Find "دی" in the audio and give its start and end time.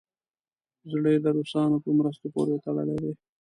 3.03-3.13